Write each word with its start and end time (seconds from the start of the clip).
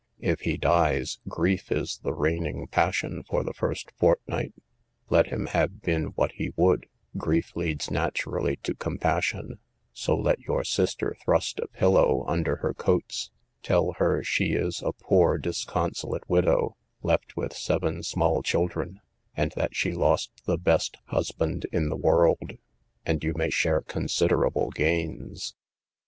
If 0.21 0.39
he 0.39 0.57
dies, 0.57 1.19
grief 1.27 1.71
is 1.71 1.99
the 2.01 2.11
reigning 2.15 2.65
passion 2.65 3.21
for 3.21 3.43
the 3.43 3.53
first 3.53 3.91
fortnight, 3.99 4.51
let 5.11 5.27
him 5.27 5.45
have 5.45 5.83
been 5.83 6.05
what 6.15 6.31
he 6.31 6.51
would: 6.55 6.87
grief 7.17 7.55
leads 7.55 7.91
naturally 7.91 8.55
to 8.63 8.73
compassion, 8.73 9.59
so 9.93 10.17
let 10.17 10.39
your 10.39 10.63
sister 10.63 11.15
thrust 11.23 11.59
a 11.59 11.67
pillow 11.67 12.25
under 12.25 12.55
her 12.55 12.73
coats, 12.73 13.29
tell 13.61 13.91
her 13.99 14.23
she 14.23 14.53
is 14.53 14.81
a 14.81 14.91
poor 14.93 15.37
disconsolate 15.37 16.27
widow, 16.27 16.77
left 17.03 17.37
with 17.37 17.53
seven 17.55 18.01
small 18.01 18.41
children, 18.41 19.01
and 19.35 19.51
that 19.55 19.75
she 19.75 19.91
lost 19.91 20.31
the 20.47 20.57
best 20.57 20.97
husband 21.09 21.67
in 21.71 21.89
the 21.89 21.95
world; 21.95 22.53
and 23.05 23.23
you 23.23 23.35
may 23.35 23.51
share 23.51 23.81
considerable 23.81 24.71
gains. 24.71 25.53